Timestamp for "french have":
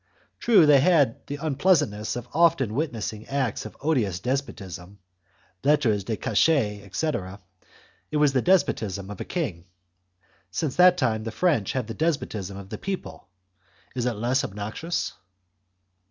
11.29-11.85